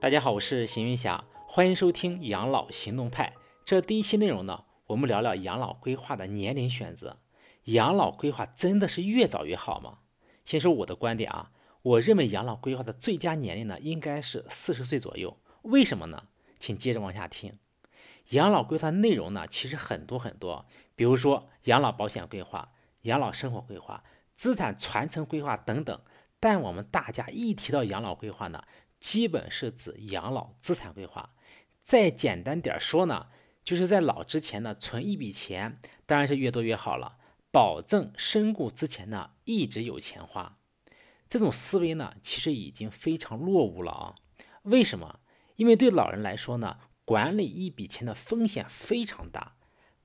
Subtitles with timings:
[0.00, 3.34] 大家好，我是邢云霞，欢迎收听养老行动派。
[3.66, 7.18] 这第一期内容呢，我们聊聊养老规划的年龄选择。
[7.64, 9.98] 养老规划真的是越早越好吗？
[10.46, 11.50] 先说我的观点啊，
[11.82, 15.36] 我认为养老规划的最佳年龄呢，应该是四十岁左右。
[15.64, 16.22] 为什么呢？
[16.58, 17.58] 请接着往下听。
[18.30, 20.64] 养老规划内容呢，其实很多很多，
[20.96, 22.72] 比如说养老保险规划、
[23.02, 24.02] 养老生活规划、
[24.34, 26.00] 资产传承规划等等。
[26.42, 28.64] 但我们大家一提到养老规划呢，
[29.00, 31.34] 基本是指养老资产规划。
[31.82, 33.26] 再简单点说呢，
[33.64, 37.18] 就是在老之前呢，存一笔钱，当然是越多越好了，
[37.50, 40.58] 保证身故之前呢，一直有钱花。
[41.28, 44.14] 这种思维呢，其实已经非常落伍了啊。
[44.62, 45.20] 为什么？
[45.56, 49.56] 因为对老人来说呢，管理一笔钱的风险非常大。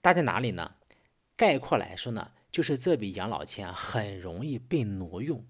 [0.02, 0.75] 大在哪里呢？
[1.36, 5.45] 概括来说呢，就是这笔养老钱很容易被挪用。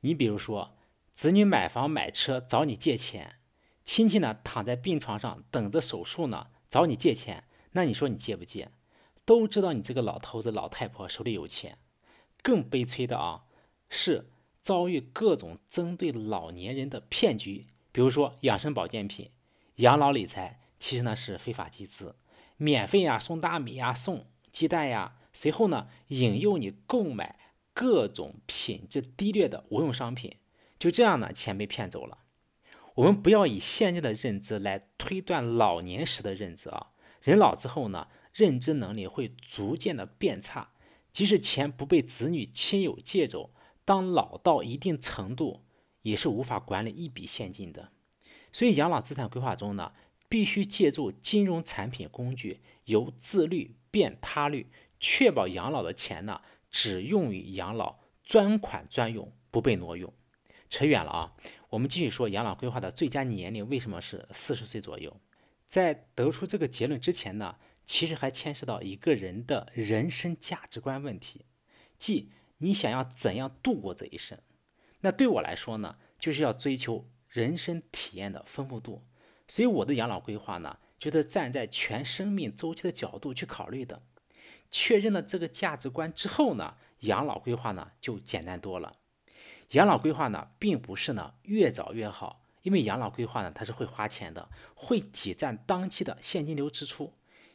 [0.00, 0.76] 你比如说，
[1.14, 3.36] 子女买房买车找你借钱，
[3.84, 8.70] 亲戚呢躺在病床上等着手术呢找你借钱，那你说你借不借？
[9.24, 11.78] 都知道你这个老头子老太婆手里有钱。
[12.42, 13.44] 更悲催的啊，
[13.88, 14.30] 是
[14.62, 19.30] 遭遇各种针对老年人的骗局，比如说养生保健品、
[19.76, 22.16] 养老理财，其实呢是非法集资，
[22.56, 27.38] 免费呀送大米呀送鸡蛋呀，随后呢引诱你购买。
[27.72, 30.36] 各种品质低劣的无用商品，
[30.80, 32.18] 就这样呢，钱被骗走了。
[32.94, 36.88] 我们不要以现在的认知来推断老年时的认知啊。
[37.22, 40.72] 人老之后呢，认知能力会逐渐的变差。
[41.12, 43.52] 即使钱不被子女亲友借走，
[43.84, 45.64] 当老到一定程度，
[46.00, 47.90] 也是无法管理一笔现金的。
[48.50, 49.92] 所以，养老资产规划中呢，
[50.28, 56.40] 必须借助金融产品工具，由自律变他律，确保养老的钱呢。
[56.70, 60.12] 只用于养老，专款专用，不被挪用。
[60.70, 61.34] 扯远了啊，
[61.68, 65.14] 我们继续说养老规划的最佳年龄为什么是四十岁左右？
[65.66, 71.44] 在得出这个结论之前呢，其实还牵涉到一个人的人生价值观问题，
[71.98, 74.38] 即你想要怎样度过这一生？
[75.00, 79.04] 那对我来说呢，就是要追求人生体验的丰富度。
[79.48, 84.02] 所以我的养老规划呢，就是站在全生命周期的角度去考虑的。
[84.70, 88.98] 确认了这个价值观之后呢，养老规划呢就简单多了。
[89.70, 97.14] 养老规划呢，并不是呢越早越好，因为养老规划呢它是会花钱的，会挤占当期的现金流支出。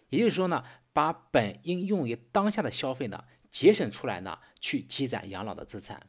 [0.09, 6.07] 也就是说呢，把本应用于当下的消费呢节省出来呢，去积攒养老的资产。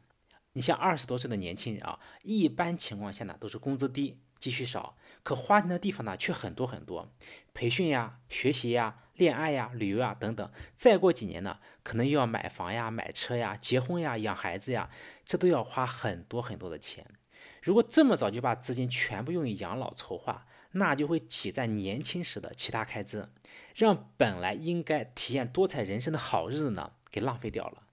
[0.53, 4.21] 你像二十多岁的年轻人啊，一般情况下呢都是工资低。
[4.39, 7.11] 积蓄少，可花钱的地方呢却很多很多，
[7.55, 10.49] 培训呀、学习呀、恋爱呀、旅游啊等等。
[10.77, 14.89] 再过几年呢，可能又要买房呀、买车呀、结婚呀、养孩子呀，
[15.25, 17.05] 这都要花很多很多的钱。
[17.61, 23.29] 如果这么早就把资金全部用于养老筹划，那就会挤占年轻时的其他开支，
[23.75, 27.83] 让本来应该体验多彩人生的好日子呢给浪费掉了。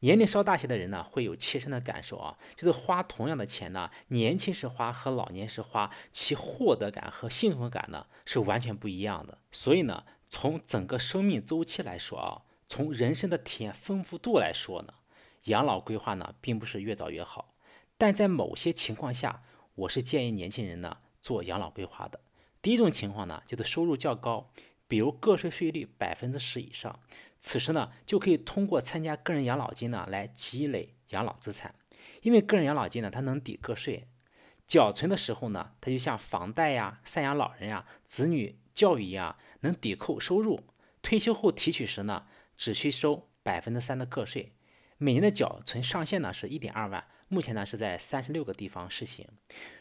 [0.00, 9.38] 年龄稍大些的人呢，会有切身的感受啊，就是花同样的钱呢，年轻时花和老年时花，其获得感和幸福感呢是完全不一样的。
[9.52, 14.94] 所以呢，从整个生命周期来说啊，从人生的体验丰富度来说呢，
[15.44, 17.54] 养老规划呢并不是越早越好。
[17.98, 19.44] 但在某些情况下，
[19.74, 22.18] 我是建议年轻人呢做养老规划的。
[22.62, 24.50] 第一种情况呢，就是收入较高，
[24.88, 26.98] 比如个税税率百分之十以上。
[27.38, 31.74] 此时呢，就可以通过参加个人养老金呢来积累养老资产，
[32.22, 34.08] 因为个人养老金呢它能抵个税，
[34.66, 40.60] 缴存的时候呢，它就像房贷呀、赡养老人呀、子女教育一样，能抵扣收入。
[41.02, 44.52] 退休后提取时呢，只需收百分之三的个税。
[44.98, 49.26] 每年的缴存上限呢是一点二万，目前呢是在三十六个地方试行。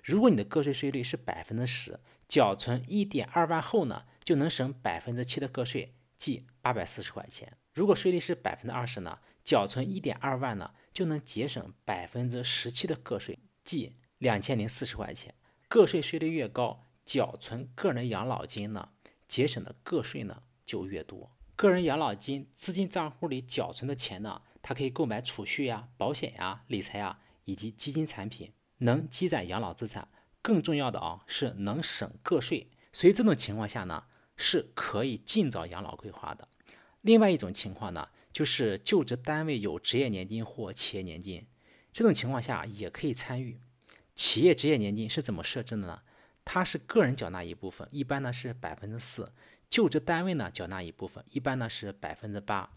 [0.04, 5.94] 如果你的个税税率是百分之十，缴存一点二万后呢，就能省百分之七的个税。
[6.18, 7.58] 即八百四十块钱。
[7.74, 15.34] 如果税率是百分之二十呢，缴存一点二万呢，就能节省百分之十七的个税，即两千零四十块钱。
[15.68, 18.90] 个税税率越高，缴存个人养老金呢，
[19.32, 21.32] 节省的个税呢就越多。
[21.56, 30.10] 个人养老金资金账户里缴存的钱呢，它可以购买储蓄呀、保险呀、理财呀以及基金产品，能积攒养老资产。
[30.42, 32.72] 更重要的啊，是能省个税。
[32.92, 34.04] 所以这种情况下呢。
[34.44, 36.48] 是可以尽早养老规划的。
[37.02, 41.46] 另外一种情况呢，就是就职单位有职业年金或企业年金，
[41.94, 43.62] 这种情况下也可以参与。
[44.16, 46.02] 企业职业年金是怎么设置的呢？
[46.44, 49.26] 它是个人缴纳一部分，一般呢是百分之四；
[49.70, 52.70] 就职单位呢缴纳一部分，一般呢是百分之八。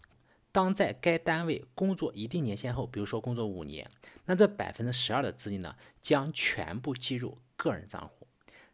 [0.51, 3.91] 当在该单位工作一定年限后，比如说工作五年，
[4.25, 8.27] 那这百分之十二的资金呢将全部计入个人账户。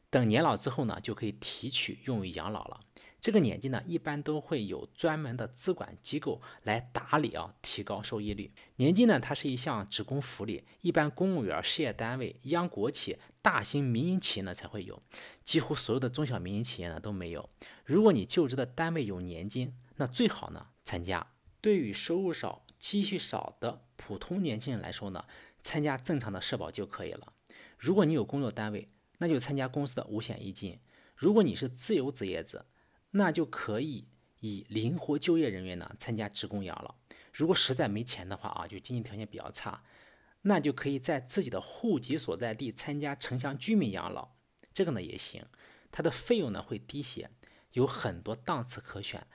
[0.10, 2.82] 等年老之后呢，就可以提取用于养老了。
[3.20, 8.52] 这个年纪呢，一般都会有专门的资管机构来打理啊，提高收益率。
[8.78, 15.02] 年金呢，它是一项职工福利，一般公务员、事业单位、央国企、大型民营企业呢才会有，
[15.44, 17.50] 几乎所有的中小民营企业呢都没有。
[17.86, 21.28] 如果你就职的单位有年金，那最好呢参加。
[21.60, 25.26] 对于收入少、积蓄少的普通年轻人来说呢，
[25.64, 27.34] 参加正常的社保就可以了。
[27.78, 28.90] 如果你有工作单位，
[29.20, 30.80] 那就参加公司的五险一金。
[31.16, 32.66] 如果你是自由职业者，
[33.12, 34.08] 那就可以
[34.40, 36.96] 以灵活就业人员呢参加职工养老。
[37.32, 39.84] 如果实在没钱的话啊，就经济条件比较差，
[40.42, 44.30] 那就可以在自己的户籍所在地参加城乡居民养老，
[44.74, 45.46] 这个呢也行。
[45.92, 47.30] 它的费用呢会低些，
[47.74, 49.26] 有很多档次可选。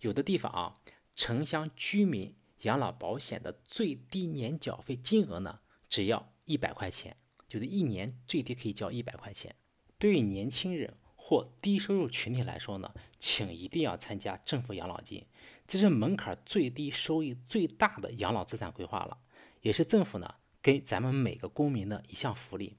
[0.00, 0.80] 有的地方啊，
[1.14, 7.16] 城乡居民养老保险的最低年缴费金额呢只要一百块钱，
[7.48, 9.54] 就是一年最低可以交一百块钱。
[9.98, 10.98] 对于年轻人。
[11.24, 15.24] 或低收入群体来说呢，请一定要参加政府养老金，
[15.68, 19.16] 这是门槛最低、收益最大的养老资产规划了，
[19.60, 22.76] 也是政府呢给咱们每个公民的一项福利。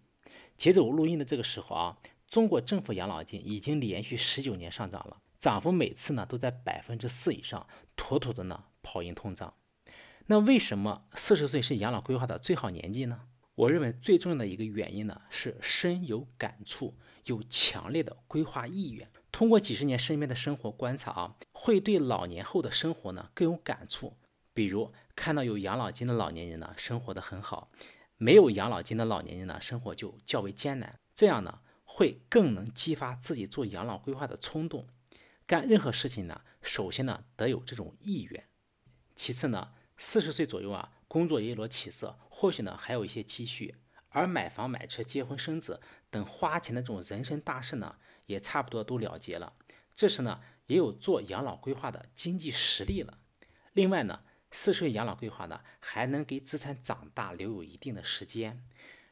[0.57, 1.97] 截止我录音的这个时候啊，
[2.27, 9.53] 中国政府养老金已经连续十九年上涨了，涨幅每次呢都在百分之四以上，妥妥的呢跑赢通胀。
[10.27, 13.21] 那为什么四十岁是养老规划的最好年纪呢？
[13.55, 16.95] 我认为最重要的一个原因呢是深有感触。
[17.25, 24.17] 有强烈的规划意愿，通过几十年身边的生活观察啊，会对老年后的生活呢更有感触。
[24.53, 27.69] 比如看到有养老金的老年人呢，生活的很好；
[28.17, 30.99] 没有养老金的老年人呢，生活就较为艰难。
[31.15, 34.87] 这样呢，会更能激发自己做养老规划的冲动。
[35.45, 38.47] 干任何事情呢，首先呢得有这种意愿，
[39.15, 43.75] 其次呢，四十岁左右啊，工作也有了起色，或许呢还有一些积蓄。
[44.09, 47.97] 而买房、买车、结婚、生子等花钱的这种人生大事呢，
[48.27, 49.53] 也差不多都了结了。
[49.93, 53.17] 这时呢，也有做养老规划的经济实力了。
[53.73, 54.21] 另外呢，
[54.55, 58.63] 四十岁养老规划呢，还能给资产长大留有一定的时间。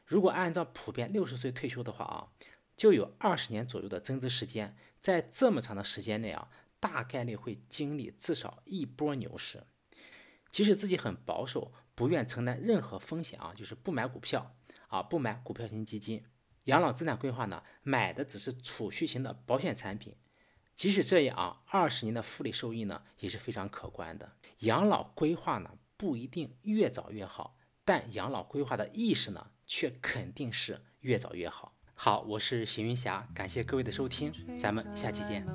[0.06, 2.30] 如果按照普遍六十岁退休的话啊，
[2.76, 4.76] 就有二十年左右的增值时间。
[5.00, 6.48] 在这么长的时间内啊，
[6.78, 9.64] 大概率会经历至少一波牛市。
[10.52, 14.54] 即使自己很保守，不愿承担任何风险啊，就是不买股票。
[14.86, 16.24] 啊，不买股票型基金，
[16.64, 20.14] 养老资产规划呢，买的只是储蓄型的保险产品。
[20.74, 24.32] 即使这样啊，二十年的复利收益呢，也是非常可观的。
[24.60, 31.74] 养老规划呢，不一定越早越好，但养老规划的意识呢，却肯定是越早越好。
[31.94, 35.46] 好，我是邢云霞，感谢各位的收听，咱们下期见。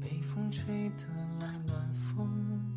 [0.00, 1.04] 北风吹得
[1.38, 2.74] 来暖风，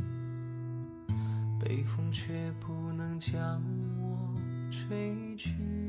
[1.60, 3.62] 北风却不能将
[4.00, 4.36] 我。
[4.72, 5.89] 吹去。